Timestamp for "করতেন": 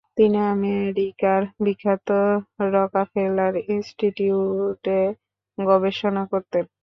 6.31-6.63